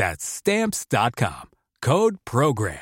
[0.00, 1.50] That's stamps.com.
[1.82, 2.78] Code program.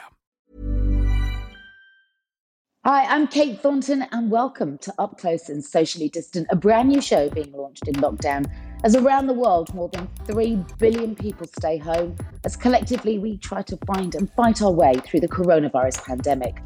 [2.85, 7.01] Hi, I'm Kate Thornton, and welcome to Up Close and Socially Distant, a brand new
[7.01, 8.49] show being launched in lockdown.
[8.85, 12.15] As around the world, more than 3 billion people stay home,
[12.45, 16.63] as collectively we try to find and fight our way through the coronavirus pandemic.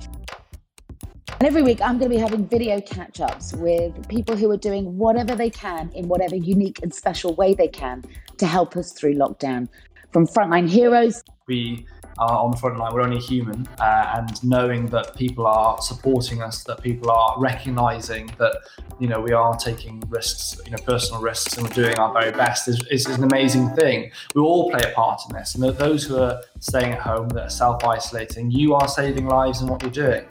[1.43, 4.59] And every week, I'm going to be having video catch ups with people who are
[4.59, 8.05] doing whatever they can in whatever unique and special way they can
[8.37, 9.69] to help us through lockdown.
[10.13, 11.87] From frontline heroes we
[12.19, 12.93] are on the front line.
[12.95, 18.31] We're only human, uh, and knowing that people are supporting us, that people are recognizing
[18.39, 18.55] that
[19.01, 22.33] you know we are taking risks, you know, personal risks, and we're doing our very
[22.33, 24.13] best is, is, is an amazing thing.
[24.35, 27.45] We all play a part in this, and those who are staying at home, that
[27.45, 30.25] are self isolating, you are saving lives in what you're doing.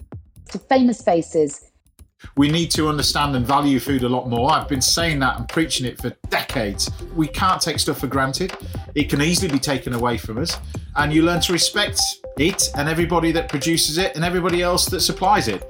[0.51, 1.70] to famous faces
[2.37, 4.51] We need to understand and value food a lot more.
[4.51, 6.89] I've been saying that and preaching it for decades.
[7.15, 8.53] We can't take stuff for granted.
[8.95, 10.57] It can easily be taken away from us.
[10.95, 11.99] And you learn to respect
[12.37, 15.63] it and everybody that produces it and everybody else that supplies it.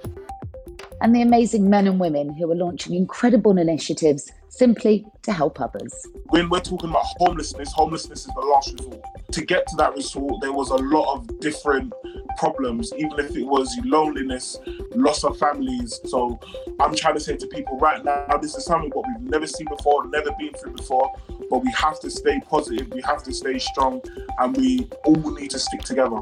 [1.02, 5.94] and the amazing men and women who are launching incredible initiatives simply to help others.
[6.30, 9.02] when we're talking about homelessness, homelessness is the last resort.
[9.32, 11.92] To get to that resort, there was a lot of different
[12.38, 14.58] problems, even if it was loneliness,
[14.96, 16.00] loss of families.
[16.06, 16.40] So
[16.80, 19.68] I'm trying to say to people right now, this is something what we've never seen
[19.68, 21.12] before, never been through before,
[21.50, 24.02] but we have to stay positive, we have to stay strong,
[24.40, 26.20] and we all need to stick together.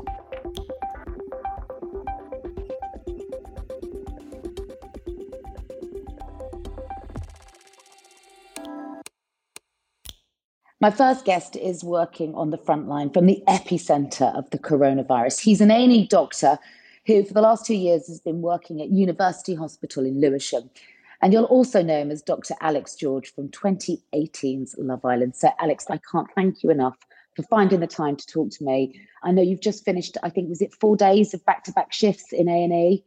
[10.81, 15.41] My first guest is working on the front line from the epicenter of the coronavirus.
[15.41, 16.57] He's an A&E doctor
[17.05, 20.69] who, for the last two years, has been working at University Hospital in Lewisham.
[21.21, 22.55] And you'll also know him as Dr.
[22.61, 25.35] Alex George from 2018's Love Island.
[25.35, 26.97] So, Alex, I can't thank you enough
[27.35, 29.01] for finding the time to talk to me.
[29.21, 32.47] I know you've just finished, I think, was it four days of back-to-back shifts in
[32.47, 33.03] A&E?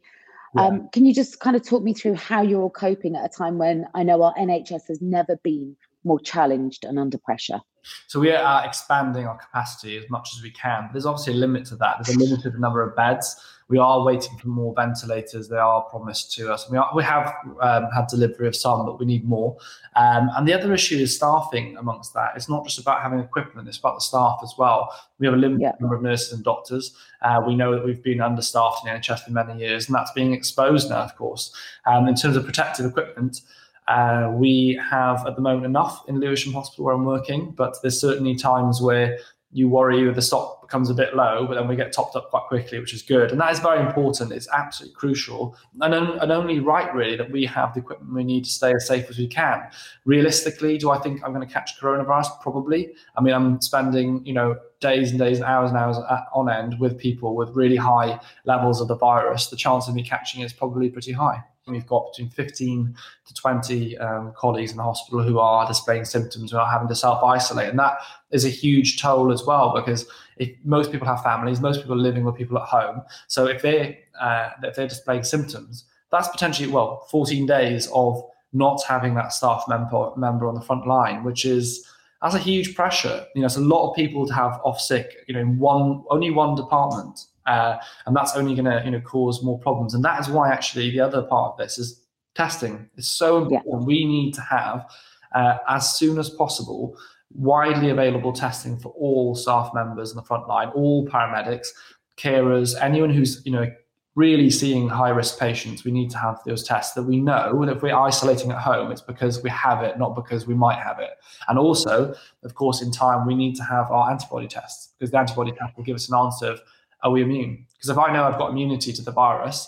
[0.55, 3.29] Um, can you just kind of talk me through how you're all coping at a
[3.29, 7.61] time when I know our NHS has never been more challenged and under pressure?
[8.07, 10.89] So we are expanding our capacity as much as we can.
[10.91, 11.97] There's obviously a limit to that.
[11.97, 13.35] There's a limited number of beds.
[13.69, 15.47] We are waiting for more ventilators.
[15.47, 16.69] They are promised to us.
[16.69, 19.57] We, are, we have um, had delivery of some, but we need more.
[19.95, 22.33] Um, and the other issue is staffing amongst that.
[22.35, 24.93] It's not just about having equipment, it's about the staff as well.
[25.19, 25.71] We have a limited yeah.
[25.79, 26.95] number of nurses and doctors.
[27.21, 30.11] Uh, we know that we've been understaffed in the NHS for many years, and that's
[30.11, 31.55] being exposed now, of course.
[31.85, 33.41] Um, in terms of protective equipment,
[33.87, 37.99] uh, we have at the moment enough in Lewisham Hospital where I'm working, but there's
[37.99, 39.17] certainly times where
[39.53, 42.43] you worry the stock becomes a bit low, but then we get topped up quite
[42.47, 43.31] quickly, which is good.
[43.31, 44.31] And that is very important.
[44.31, 48.45] It's absolutely crucial and, and only right, really, that we have the equipment we need
[48.45, 49.61] to stay as safe as we can.
[50.05, 52.41] Realistically, do I think I'm going to catch coronavirus?
[52.41, 52.93] Probably.
[53.15, 55.97] I mean, I'm spending, you know, days and days and hours and hours
[56.33, 59.47] on end with people with really high levels of the virus.
[59.47, 61.43] The chance of me catching it is probably pretty high.
[61.67, 62.95] We've got between 15
[63.25, 66.95] to 20 um, colleagues in the hospital who are displaying symptoms and are having to
[66.95, 67.69] self isolate.
[67.69, 67.97] And that
[68.31, 70.05] is a huge toll as well because
[70.37, 73.01] if most people have families, most people are living with people at home.
[73.27, 78.21] So if they uh, if they're displaying symptoms, that's potentially well 14 days of
[78.51, 81.87] not having that staff member member on the front line, which is
[82.21, 83.25] that's a huge pressure.
[83.35, 85.23] You know, it's a lot of people to have off sick.
[85.27, 89.01] You know, in one only one department uh, and that's only going to you know
[89.01, 89.93] cause more problems.
[89.93, 92.01] And that is why actually the other part of this is
[92.35, 92.89] testing.
[92.97, 93.81] It's so important.
[93.81, 93.85] Yeah.
[93.85, 94.89] We need to have
[95.33, 96.97] uh, as soon as possible
[97.35, 101.69] widely available testing for all staff members in the front line, all paramedics,
[102.17, 103.67] carers, anyone who's you know
[104.15, 107.77] really seeing high risk patients, we need to have those tests that we know that
[107.77, 110.99] if we're isolating at home, it's because we have it, not because we might have
[110.99, 111.11] it.
[111.47, 112.13] And also,
[112.43, 115.75] of course, in time, we need to have our antibody tests because the antibody test
[115.75, 116.61] will give us an answer of
[117.03, 117.65] are we immune?
[117.75, 119.67] Because if I know I've got immunity to the virus,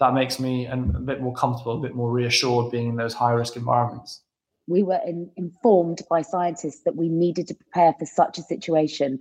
[0.00, 3.30] that makes me a bit more comfortable, a bit more reassured being in those high
[3.30, 4.20] risk environments.
[4.66, 9.20] We were in, informed by scientists that we needed to prepare for such a situation.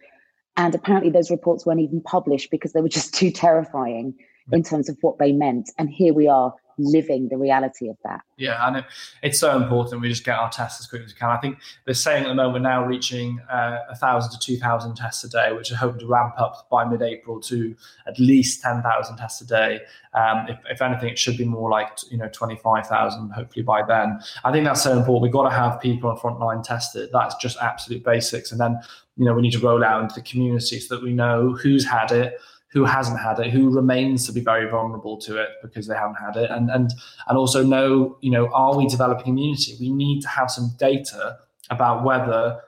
[0.57, 4.15] And apparently, those reports weren't even published because they were just too terrifying
[4.51, 5.71] in terms of what they meant.
[5.77, 8.21] And here we are living the reality of that.
[8.37, 8.85] Yeah, and it,
[9.21, 11.29] it's so important we just get our tests as quickly as we can.
[11.29, 14.39] I think they're saying at the moment we're now reaching uh, a uh, thousand to
[14.39, 17.75] two thousand tests a day, which are hoping to ramp up by mid-April to
[18.07, 19.81] at least ten thousand tests a day.
[20.13, 23.29] Um, if, if, anything, it should be more like you know twenty-five thousand.
[23.31, 24.19] Hopefully by then.
[24.43, 25.23] I think that's so important.
[25.23, 27.09] We've got to have people on frontline tested.
[27.13, 28.79] That's just absolute basics, and then
[29.17, 31.85] you know we need to roll out into the community so that we know who's
[31.85, 32.39] had it
[32.71, 36.15] who hasn't had it, who remains to be very vulnerable to it because they haven't
[36.15, 36.91] had it, and and
[37.27, 39.75] and also know, you know, are we developing immunity?
[39.79, 41.37] We need to have some data
[41.69, 42.61] about whether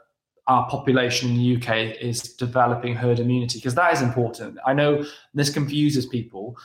[0.48, 4.58] our population in the UK is developing herd immunity because that is important.
[4.66, 6.58] I know this confuses people.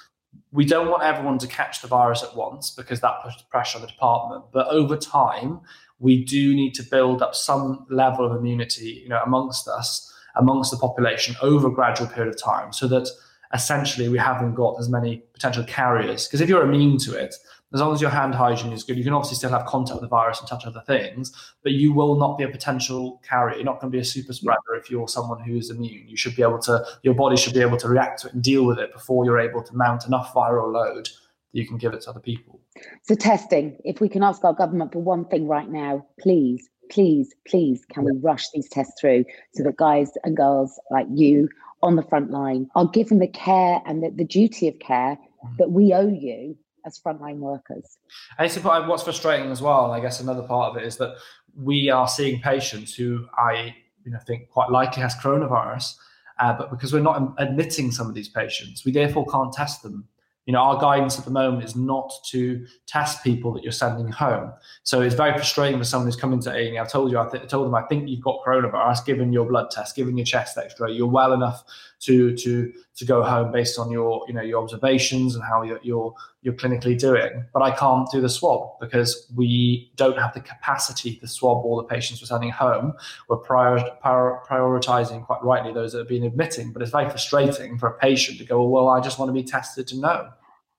[0.51, 3.83] We don't want everyone to catch the virus at once because that puts pressure on
[3.83, 4.47] the department.
[4.53, 5.61] But over time,
[6.01, 10.71] we do need to build up some level of immunity, you know, amongst us, amongst
[10.71, 13.09] the population over a gradual period of time, so that
[13.55, 16.27] essentially we haven't got as many potential carriers.
[16.27, 17.35] Because if you're immune to it,
[17.75, 20.03] as long as your hand hygiene is good, you can obviously still have contact with
[20.03, 23.57] the virus and touch other things, but you will not be a potential carrier.
[23.57, 26.09] You're not going to be a super spreader if you're someone who is immune.
[26.09, 28.43] You should be able to, your body should be able to react to it and
[28.43, 31.93] deal with it before you're able to mount enough viral load that you can give
[31.93, 32.61] it to other people.
[33.03, 37.35] So, testing, if we can ask our government for one thing right now, please, please,
[37.47, 39.25] please, can we rush these tests through
[39.55, 41.49] so that guys and girls like you
[41.83, 45.57] on the front line are given the care and the, the duty of care mm.
[45.59, 47.99] that we owe you as frontline workers.
[48.39, 51.17] And it's what's frustrating as well, and I guess another part of it is that
[51.55, 55.95] we are seeing patients who I you know think quite likely has coronavirus,
[56.39, 60.09] uh, but because we're not admitting some of these patients, we therefore can't test them
[60.49, 64.09] you know, our guidance at the moment is not to test people that you're sending
[64.09, 64.51] home.
[64.83, 66.79] So it's very frustrating for someone who's coming to A&E.
[66.79, 69.45] I've told you, I, th- I told them, I think you've got coronavirus, given your
[69.45, 71.65] blood test, given your chest X-ray, you're well enough
[72.01, 75.81] to to to go home based on your you know your observations and how you're
[75.83, 77.45] you're, you're clinically doing.
[77.53, 81.77] But I can't do the swab because we don't have the capacity to swab all
[81.77, 82.95] the patients we're sending home.
[83.29, 87.79] We're prior, prior, prioritizing quite rightly those that have been admitting, but it's very frustrating
[87.79, 90.29] for a patient to go, oh, well, I just want to be tested to know.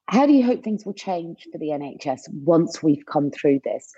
[0.08, 3.94] How do you hope things will change for the NHS once we've come through this?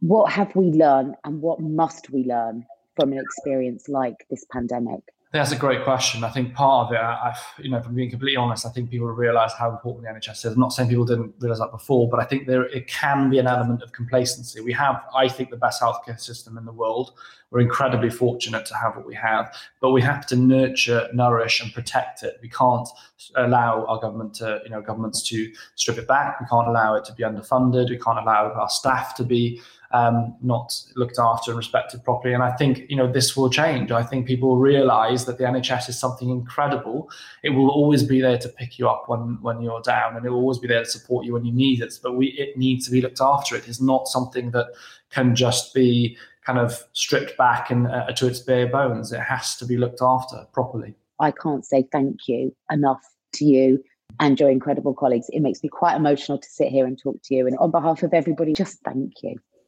[0.00, 5.00] What have we learned and what must we learn from an experience like this pandemic?
[5.36, 6.24] That's a great question.
[6.24, 9.06] I think part of it, I, you know, from being completely honest, I think people
[9.08, 10.52] realise how important the NHS is.
[10.54, 13.38] I'm not saying people didn't realise that before, but I think there it can be
[13.38, 14.62] an element of complacency.
[14.62, 17.12] We have, I think, the best healthcare system in the world.
[17.50, 21.72] we're incredibly fortunate to have what we have, but we have to nurture, nourish, and
[21.72, 22.38] protect it.
[22.42, 22.88] We can't
[23.36, 26.40] allow our government to, you know, governments to strip it back.
[26.40, 27.90] We can't allow it to be underfunded.
[27.90, 29.60] We can't allow our staff to be
[29.92, 32.34] um, not looked after and respected properly.
[32.34, 33.90] And I think you know this will change.
[33.90, 37.10] I think people will realise that the NHS is something incredible.
[37.42, 40.30] It will always be there to pick you up when when you're down, and it
[40.30, 41.98] will always be there to support you when you need it.
[42.02, 43.56] But we it needs to be looked after.
[43.56, 44.66] It is not something that
[45.10, 49.12] can just be kind of stripped back and uh, to its bare bones.
[49.12, 50.94] It has to be looked after properly.
[51.18, 53.02] I can't say thank you enough
[53.34, 53.82] to you
[54.20, 55.28] and your incredible colleagues.
[55.30, 57.46] It makes me quite emotional to sit here and talk to you.
[57.46, 59.36] And on behalf of everybody, just thank you.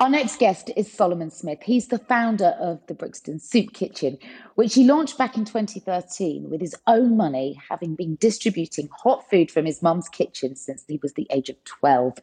[0.00, 1.58] Our next guest is Solomon Smith.
[1.60, 4.16] He's the founder of the Brixton Soup Kitchen,
[4.54, 9.50] which he launched back in 2013 with his own money, having been distributing hot food
[9.50, 12.16] from his mum's kitchen since he was the age of 12.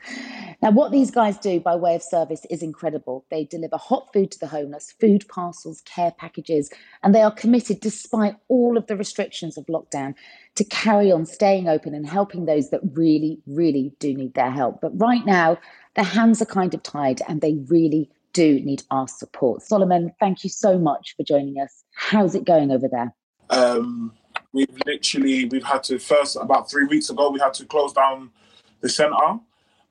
[0.62, 3.26] Now, what these guys do by way of service is incredible.
[3.30, 6.72] They deliver hot food to the homeless, food parcels, care packages,
[7.04, 10.16] and they are committed, despite all of the restrictions of lockdown,
[10.56, 14.80] to carry on staying open and helping those that really, really do need their help.
[14.80, 15.58] But right now,
[15.96, 19.62] their hands are kind of tied and they really do need our support.
[19.62, 21.84] Solomon, thank you so much for joining us.
[21.94, 23.14] How's it going over there?
[23.50, 24.12] Um,
[24.52, 28.32] we've literally we've had to first about three weeks ago we had to close down
[28.82, 29.40] the centre,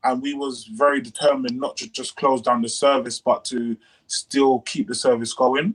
[0.03, 4.61] and we was very determined not to just close down the service but to still
[4.61, 5.75] keep the service going.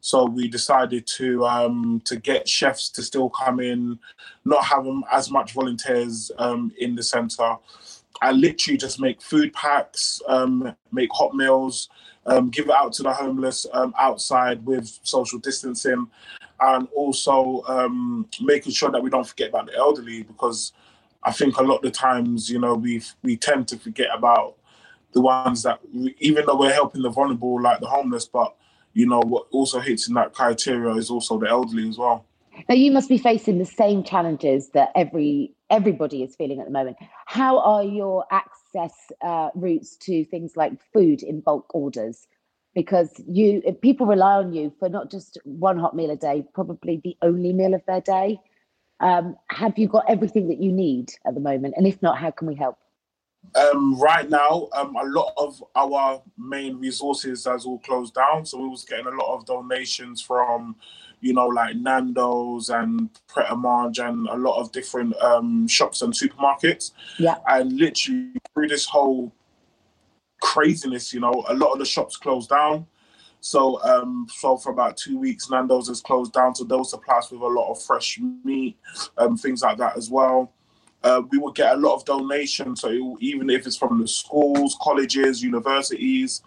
[0.00, 3.98] So we decided to um, to get chefs to still come in,
[4.44, 7.56] not have them as much volunteers um, in the centre,
[8.20, 11.88] I literally just make food packs, um, make hot meals,
[12.26, 16.06] um, give it out to the homeless um, outside with social distancing,
[16.60, 20.72] and also um, making sure that we don't forget about the elderly because
[21.22, 24.56] I think a lot of the times, you know, we we tend to forget about
[25.12, 28.54] the ones that, we, even though we're helping the vulnerable, like the homeless, but
[28.92, 32.24] you know, what also hits in that criteria is also the elderly as well.
[32.68, 36.72] Now you must be facing the same challenges that every everybody is feeling at the
[36.72, 36.96] moment.
[37.26, 42.26] How are your access uh, routes to things like food in bulk orders?
[42.74, 47.00] Because you people rely on you for not just one hot meal a day, probably
[47.02, 48.40] the only meal of their day.
[49.00, 51.74] Um, have you got everything that you need at the moment?
[51.76, 52.76] And if not, how can we help?
[53.54, 58.44] Um, right now, um, a lot of our main resources has all closed down.
[58.44, 60.76] So we was getting a lot of donations from
[61.20, 66.02] you know, like Nando's and Pret a Manger and a lot of different um, shops
[66.02, 66.92] and supermarkets.
[67.18, 67.36] Yeah.
[67.48, 69.32] And literally through this whole
[70.40, 72.86] craziness, you know, a lot of the shops closed down.
[73.40, 76.54] So, um, so for about two weeks, Nando's has closed down.
[76.54, 78.76] So they those supplies with a lot of fresh meat,
[79.16, 80.52] um, things like that as well.
[81.02, 82.82] Uh, we would get a lot of donations.
[82.82, 86.42] So even if it's from the schools, colleges, universities,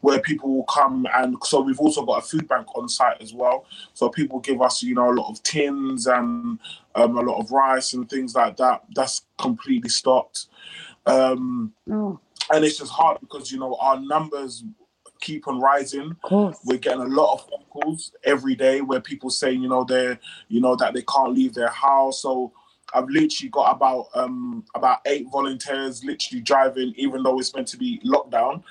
[0.00, 3.34] where people will come and so we've also got a food bank on site as
[3.34, 3.66] well.
[3.94, 6.58] So people give us, you know, a lot of tins and
[6.94, 8.84] um, a lot of rice and things like that.
[8.94, 10.46] That's completely stopped.
[11.06, 12.20] Um, oh.
[12.52, 14.64] And it's just hard because, you know, our numbers
[15.20, 16.16] keep on rising.
[16.64, 20.18] We're getting a lot of phone calls every day where people saying, you know, they're,
[20.48, 22.22] you know, that they can't leave their house.
[22.22, 22.52] So
[22.94, 27.76] I've literally got about um about eight volunteers literally driving, even though it's meant to
[27.76, 28.62] be lockdown.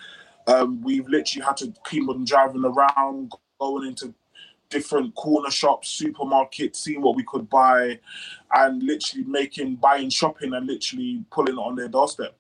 [0.47, 4.13] Um, we've literally had to keep on driving around, going into
[4.69, 7.99] different corner shops, supermarkets, seeing what we could buy,
[8.53, 12.35] and literally making buying shopping and literally pulling it on their doorstep.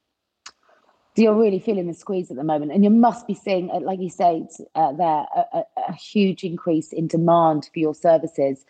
[1.15, 3.79] So you're really feeling the squeeze at the moment, and you must be seeing, uh,
[3.79, 8.65] like you say, uh, there a, a, huge increase in demand for your services,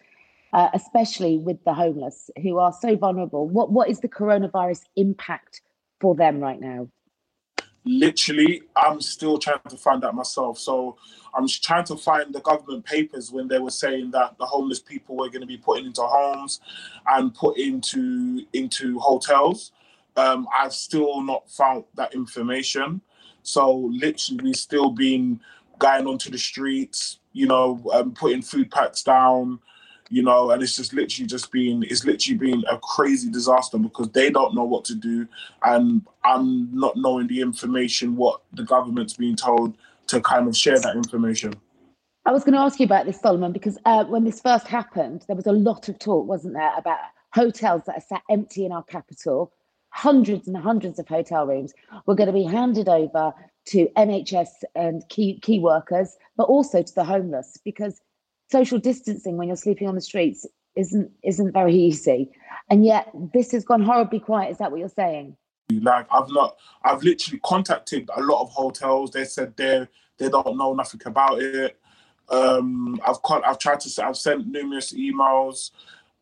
[0.54, 3.50] uh, especially with the homeless who are so vulnerable.
[3.50, 5.62] What what is the coronavirus impact
[6.00, 6.88] for them right now?
[7.88, 10.60] Literally i'm still trying to find that myself.
[10.60, 10.98] So
[11.36, 15.18] i'm trying to find the government papers when they were saying that the homeless people
[15.18, 16.62] were going to be put into homes
[17.08, 19.72] and put into into hotels.
[20.18, 23.02] Um, i've still not found that information.
[23.44, 25.40] So literally we've still been
[25.80, 29.60] going onto the streets you know um, putting food packs down
[30.10, 34.10] you know, and it's just literally just been it's literally been a crazy disaster because
[34.10, 35.28] they don't know what to do,
[35.64, 39.76] and I'm not knowing the information what the government's being told
[40.08, 41.54] to kind of share that information.
[42.26, 45.24] I was going to ask you about this, Solomon, because uh, when this first happened,
[45.28, 47.00] there was a lot of talk, wasn't there, about
[47.34, 49.54] hotels that are sat empty in our capital.
[49.92, 51.74] Hundreds and hundreds of hotel rooms
[52.06, 53.34] were going to be handed over
[53.68, 58.02] to NHS and key key workers, but also to the homeless because
[58.50, 62.32] social distancing when you're sleeping on the streets isn't isn't very easy.
[62.70, 64.52] And yet this has gone horribly quiet.
[64.52, 65.36] Is that what you're saying?
[65.70, 69.12] Like I've not, I've literally contacted a lot of hotels.
[69.12, 69.88] They said they
[70.18, 71.78] they don't know nothing about it.
[72.30, 75.72] Um, I've con- I've tried to I've sent numerous emails,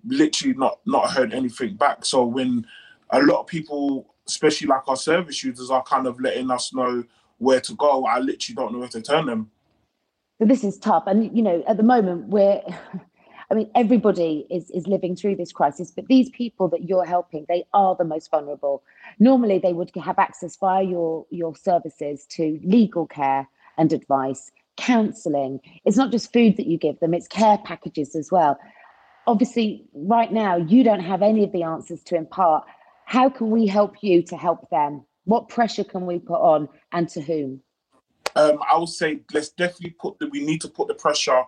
[0.06, 2.06] literally not not heard anything back.
[2.06, 2.66] So when
[3.12, 7.04] a lot of people, especially like our service users, are kind of letting us know
[7.38, 9.52] where to go, I literally don't know where to turn them.
[10.40, 12.62] But this is tough, and you know, at the moment we're.
[13.52, 17.46] I mean, everybody is is living through this crisis, but these people that you're helping,
[17.48, 18.84] they are the most vulnerable.
[19.20, 25.60] Normally, they would have access via your your services to legal care and advice, counselling.
[25.86, 28.58] It's not just food that you give them; it's care packages as well.
[29.28, 32.66] Obviously, right now, you don't have any of the answers to impart.
[33.06, 35.06] How can we help you to help them?
[35.26, 37.62] What pressure can we put on, and to whom?
[38.36, 41.44] Um, I would say let's definitely put the we need to put the pressure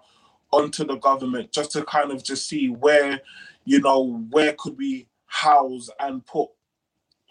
[0.51, 3.21] onto the government just to kind of just see where,
[3.65, 6.49] you know, where could we house and put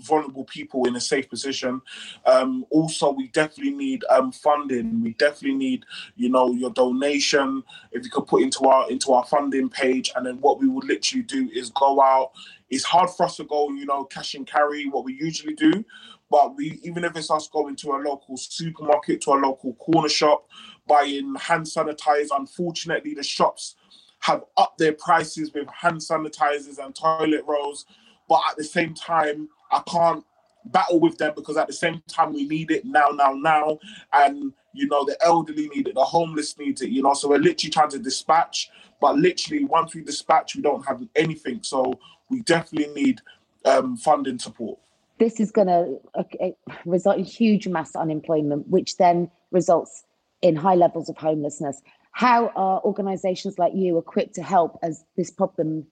[0.02, 1.80] vulnerable people in a safe position.
[2.26, 5.02] Um, also, we definitely need um, funding.
[5.02, 5.84] We definitely need,
[6.16, 7.62] you know, your donation.
[7.92, 10.84] If you could put into our into our funding page, and then what we would
[10.84, 12.32] literally do is go out.
[12.68, 15.84] It's hard for us to go, you know, cash and carry what we usually do,
[16.30, 20.08] but we even if it's us going to a local supermarket, to a local corner
[20.08, 20.48] shop,
[20.86, 22.28] buying hand sanitizer.
[22.36, 23.76] Unfortunately, the shops
[24.20, 27.86] have upped their prices with hand sanitizers and toilet rolls.
[28.28, 30.24] But at the same time, I can't
[30.66, 33.78] battle with them because at the same time we need it now, now, now.
[34.12, 37.14] And you know, the elderly need it, the homeless needs it, you know.
[37.14, 41.60] So we're literally trying to dispatch, but literally once we dispatch, we don't have anything.
[41.62, 41.94] So
[42.28, 43.20] we definitely need
[43.64, 44.78] um, funding support.
[45.18, 46.50] This is going to uh,
[46.84, 50.04] result in huge mass unemployment, which then results
[50.42, 51.80] in high levels of homelessness.
[52.12, 55.86] How are organisations like you equipped to help as this problem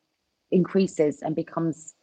[0.50, 1.94] increases and becomes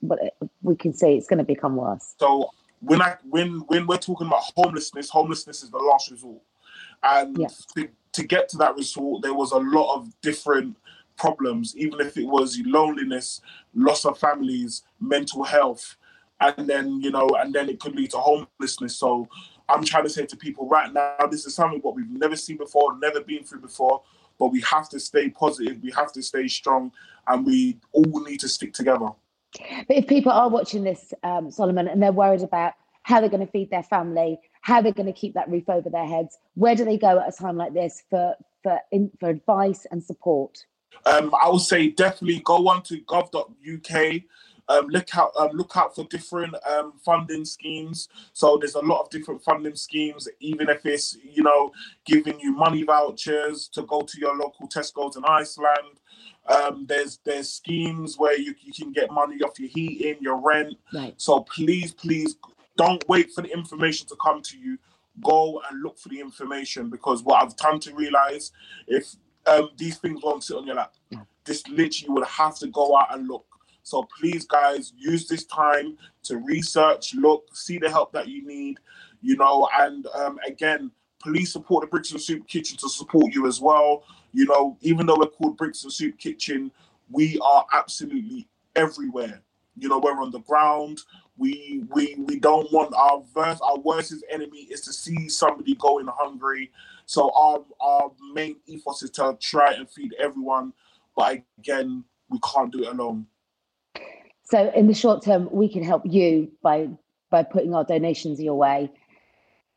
[0.00, 0.18] what
[0.62, 2.14] we can say it's going to become worse?
[2.18, 6.42] So when I when when we're talking about homelessness, homelessness is the last resort,
[7.02, 7.36] and
[7.76, 10.76] to, to get to that resort, there was a lot of different
[11.16, 13.40] problems, even if it was loneliness,
[13.74, 15.96] loss of families, mental health,
[16.40, 18.96] and then you know, and then it could lead to homelessness.
[18.96, 19.28] So
[19.68, 22.56] I'm trying to say to people right now, this is something what we've never seen
[22.56, 24.02] before, never been through before.
[24.38, 26.92] But we have to stay positive, we have to stay strong,
[27.26, 29.10] and we all need to stick together.
[29.86, 33.44] But if people are watching this, um, Solomon, and they're worried about how they're going
[33.44, 36.74] to feed their family, how they're going to keep that roof over their heads, where
[36.74, 40.64] do they go at a time like this for for in, for advice and support?
[41.06, 44.22] Um, I would say definitely go on to gov.uk
[44.70, 48.08] um, look out um, look out for different um, funding schemes.
[48.32, 51.72] So there's a lot of different funding schemes, even if it's you know
[52.04, 56.00] giving you money vouchers to go to your local Tesco's in Iceland.
[56.46, 60.74] Um, there's there's schemes where you, you can get money off your heating, your rent.
[60.94, 61.14] Right.
[61.16, 62.36] So please, please
[62.76, 64.78] don't wait for the information to come to you.
[65.22, 68.52] Go and look for the information because what I've come to realize
[68.86, 70.94] if um, these things won't sit on your lap.
[71.44, 73.44] This literally would have to go out and look.
[73.82, 78.78] So please, guys, use this time to research, look, see the help that you need,
[79.22, 80.90] you know, and um, again,
[81.20, 84.04] please support the Brixton Soup Kitchen to support you as well.
[84.32, 86.70] You know, even though we're called Brixton Soup Kitchen,
[87.10, 89.42] we are absolutely everywhere.
[89.76, 91.00] You know, we're on the ground.
[91.36, 96.06] We we we don't want our verse, our worst enemy is to see somebody going
[96.06, 96.70] hungry.
[97.06, 100.72] So our our main ethos is to try and feed everyone.
[101.16, 103.26] But again, we can't do it alone.
[104.50, 106.88] So in the short term, we can help you by
[107.30, 108.90] by putting our donations your way.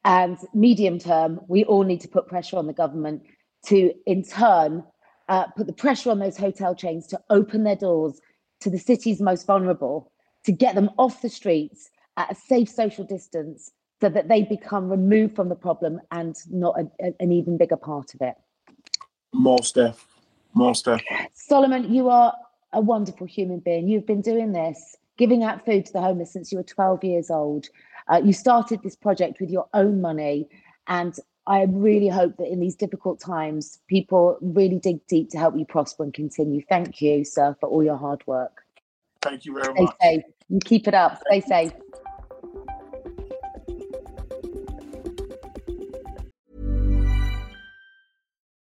[0.03, 3.21] And medium term, we all need to put pressure on the government
[3.67, 4.83] to, in turn,
[5.29, 8.19] uh, put the pressure on those hotel chains to open their doors
[8.61, 10.11] to the city's most vulnerable,
[10.45, 14.89] to get them off the streets at a safe social distance so that they become
[14.89, 18.35] removed from the problem and not a, a, an even bigger part of it.
[19.33, 20.05] Most def.
[20.53, 21.01] Most def.
[21.33, 22.33] Solomon, you are
[22.73, 23.87] a wonderful human being.
[23.87, 27.29] You've been doing this, giving out food to the homeless since you were 12 years
[27.29, 27.67] old.
[28.07, 30.49] Uh, you started this project with your own money.
[30.87, 35.57] And I really hope that in these difficult times, people really dig deep to help
[35.57, 36.61] you prosper and continue.
[36.67, 38.63] Thank you, sir, for all your hard work.
[39.21, 39.95] Thank you very Stay much.
[40.01, 40.23] Safe.
[40.49, 41.21] You keep it up.
[41.27, 41.71] Stay safe.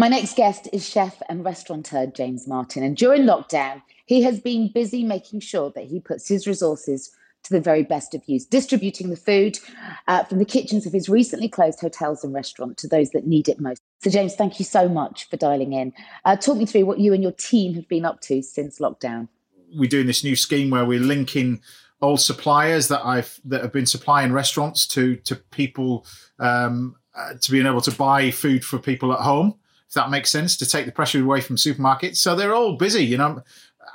[0.00, 2.84] My next guest is chef and restaurateur James Martin.
[2.84, 7.10] And during lockdown, he has been busy making sure that he puts his resources
[7.42, 9.58] to the very best of use, distributing the food
[10.06, 13.48] uh, from the kitchens of his recently closed hotels and restaurant to those that need
[13.48, 13.82] it most.
[14.00, 15.92] So, James, thank you so much for dialing in.
[16.24, 19.26] Uh, talk me through what you and your team have been up to since lockdown.
[19.74, 21.60] We're doing this new scheme where we're linking
[22.00, 26.06] old suppliers that I've that have been supplying restaurants to to people
[26.38, 29.56] um, uh, to being able to buy food for people at home
[29.88, 32.16] if that makes sense, to take the pressure away from supermarkets.
[32.16, 33.04] So they're all busy.
[33.04, 33.42] You know,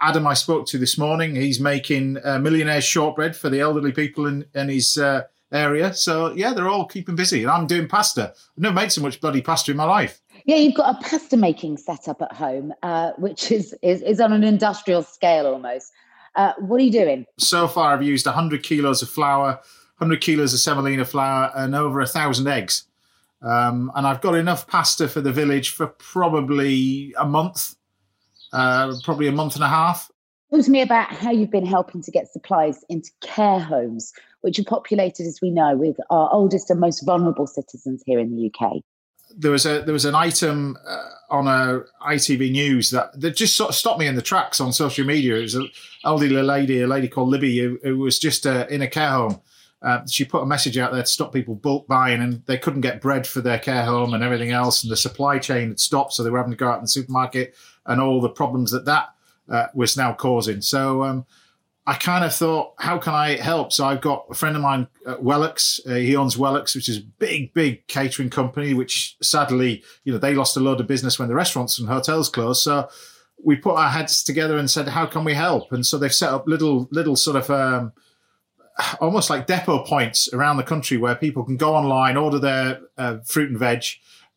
[0.02, 4.26] Adam, I spoke to this morning, he's making uh, millionaire's shortbread for the elderly people
[4.26, 5.94] in, in his uh, area.
[5.94, 7.44] So yeah, they're all keeping busy.
[7.44, 8.34] And I'm doing pasta.
[8.34, 10.20] I've never made so much bloody pasta in my life.
[10.46, 14.34] Yeah, you've got a pasta making setup at home, uh, which is, is is on
[14.34, 15.92] an industrial scale almost.
[16.36, 17.26] Uh, what are you doing?
[17.38, 19.62] So far, I've used 100 kilos of flour,
[20.00, 22.88] 100 kilos of semolina flour, and over a thousand eggs.
[23.44, 27.76] Um, and I've got enough pasta for the village for probably a month,
[28.54, 30.10] uh, probably a month and a half.
[30.50, 34.60] Talk to me about how you've been helping to get supplies into care homes, which
[34.60, 38.52] are populated, as we know, with our oldest and most vulnerable citizens here in the
[38.54, 38.82] UK.
[39.36, 43.58] There was a there was an item uh, on a ITV News that, that just
[43.58, 45.38] sort of stopped me in the tracks on social media.
[45.38, 45.70] It was an
[46.06, 49.42] elderly lady, a lady called Libby, who, who was just uh, in a care home
[49.84, 52.82] uh, she put a message out there to stop people bulk buying, and they couldn't
[52.82, 56.14] get bread for their care home and everything else, and the supply chain had stopped,
[56.14, 57.54] so they were having to go out in the supermarket,
[57.86, 59.10] and all the problems that that
[59.50, 60.62] uh, was now causing.
[60.62, 61.26] So um,
[61.86, 63.74] I kind of thought, how can I help?
[63.74, 65.82] So I've got a friend of mine, uh, Wellocks.
[65.86, 68.74] Uh, he owns Wellocks, which is a big, big catering company.
[68.74, 72.30] Which sadly, you know, they lost a load of business when the restaurants and hotels
[72.30, 72.62] closed.
[72.62, 72.88] So
[73.44, 75.74] we put our heads together and said, how can we help?
[75.74, 77.92] And so they've set up little, little sort of um,
[79.00, 83.18] almost like depot points around the country where people can go online, order their uh,
[83.26, 83.84] fruit and veg,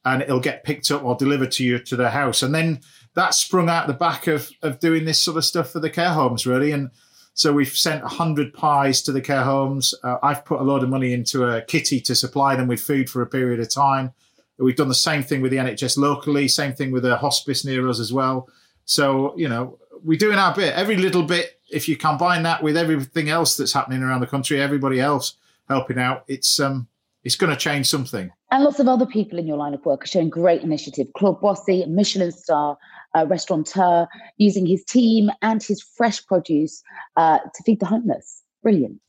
[0.04, 2.42] and it'll get picked up or delivered to you to their house.
[2.42, 2.80] And then
[3.14, 6.12] that sprung out the back of of doing this sort of stuff for the care
[6.12, 6.70] homes, really.
[6.70, 6.90] And
[7.34, 9.94] so we've sent hundred pies to the care homes.
[10.02, 13.10] Uh, I've put a lot of money into a kitty to supply them with food
[13.10, 14.12] for a period of time.
[14.58, 17.88] We've done the same thing with the NHS locally, same thing with a hospice near
[17.88, 18.48] us as well.
[18.84, 20.74] So you know, we're doing our bit.
[20.74, 24.60] Every little bit if you combine that with everything else that's happening around the country,
[24.60, 25.34] everybody else
[25.68, 26.88] helping out, it's um
[27.24, 28.30] it's going to change something.
[28.52, 31.08] And lots of other people in your line of work are showing great initiative.
[31.16, 32.78] Claude Bosi, a Michelin star
[33.16, 36.84] uh, restaurateur, using his team and his fresh produce
[37.16, 38.44] uh, to feed the homeless.
[38.62, 39.00] Brilliant.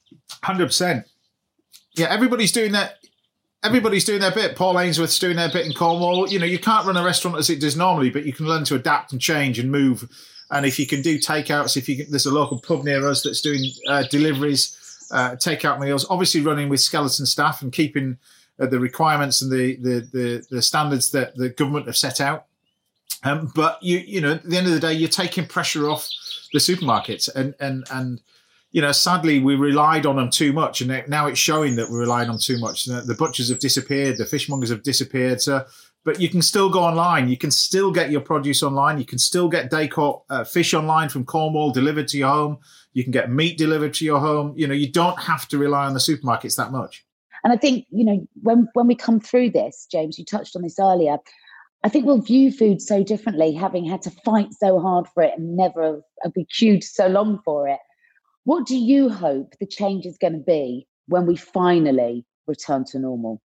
[0.42, 1.06] Hundred percent.
[1.96, 2.96] Yeah, everybody's doing that.
[3.64, 4.56] Everybody's doing their bit.
[4.56, 6.28] Paul Ainsworth's doing their bit in Cornwall.
[6.28, 8.64] You know, you can't run a restaurant as it does normally, but you can learn
[8.66, 10.10] to adapt and change and move
[10.52, 13.24] and if you can do takeouts, if you can, there's a local pub near us
[13.24, 14.78] that's doing uh, deliveries,
[15.12, 18.18] uh, takeout meals, obviously running with skeleton staff and keeping
[18.60, 22.46] uh, the requirements and the, the, the the standards that the government have set out.
[23.24, 26.08] Um, but you you know at the end of the day, you're taking pressure off
[26.54, 28.22] the supermarkets, and and and
[28.72, 32.00] you know sadly we relied on them too much, and now it's showing that we're
[32.00, 32.86] relying on too much.
[32.86, 35.42] The butchers have disappeared, the fishmongers have disappeared.
[35.42, 35.66] So
[36.06, 37.28] but you can still go online.
[37.28, 38.98] You can still get your produce online.
[38.98, 42.60] You can still get day caught uh, fish online from Cornwall delivered to your home.
[42.94, 44.54] You can get meat delivered to your home.
[44.56, 47.06] You know, you don't have to rely on the supermarkets that much.
[47.44, 50.62] And I think, you know, when when we come through this, James, you touched on
[50.62, 51.18] this earlier.
[51.84, 55.34] I think we'll view food so differently, having had to fight so hard for it
[55.38, 57.80] and never have, have queued so long for it.
[58.46, 63.00] What do you hope the change is going to be when we finally return to
[63.00, 63.42] normal?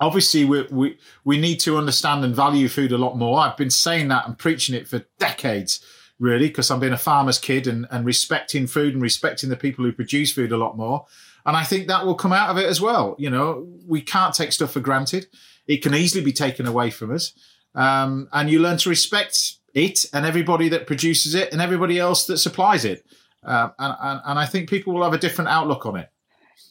[0.00, 3.38] Obviously, we, we, we need to understand and value food a lot more.
[3.38, 5.84] I've been saying that and preaching it for decades,
[6.18, 9.84] really, because I've been a farmer's kid and, and respecting food and respecting the people
[9.84, 11.06] who produce food a lot more.
[11.44, 13.14] And I think that will come out of it as well.
[13.18, 15.26] You know, we can't take stuff for granted.
[15.66, 17.32] It can easily be taken away from us.
[17.74, 22.26] Um, and you learn to respect it and everybody that produces it and everybody else
[22.26, 23.04] that supplies it.
[23.44, 26.10] Uh, and, and, and I think people will have a different outlook on it.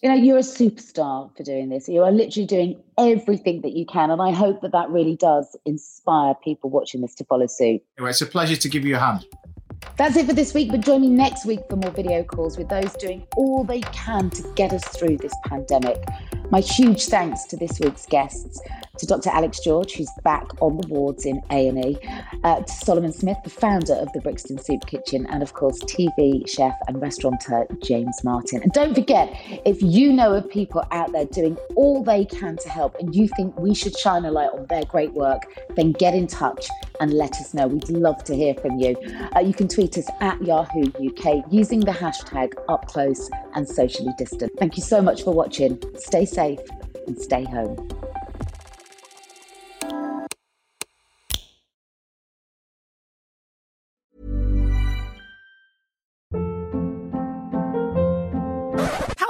[0.01, 1.89] You know, you're a superstar for doing this.
[1.89, 4.11] You are literally doing everything that you can.
[4.11, 7.81] And I hope that that really does inspire people watching this to follow suit.
[7.97, 9.25] Anyway, it's a pleasure to give you a hand.
[9.97, 12.69] That's it for this week, but join me next week for more video calls with
[12.69, 16.01] those doing all they can to get us through this pandemic.
[16.49, 18.61] My huge thanks to this week's guests,
[18.99, 19.29] to Dr.
[19.29, 21.97] Alex George, who's back on the wards in A&E,
[22.43, 26.47] uh, to Solomon Smith, the founder of the Brixton Soup Kitchen, and of course, TV
[26.47, 28.61] chef and restaurateur James Martin.
[28.61, 29.29] And don't forget,
[29.65, 33.27] if you know of people out there doing all they can to help and you
[33.29, 35.43] think we should shine a light on their great work,
[35.75, 36.67] then get in touch
[36.99, 37.67] and let us know.
[37.67, 38.95] We'd love to hear from you.
[39.35, 44.13] Uh, you can tweet us at Yahoo UK using the hashtag up close and socially
[44.17, 44.51] distant.
[44.59, 45.81] Thank you so much for watching.
[45.97, 46.59] Stay safe
[47.07, 48.08] and stay home.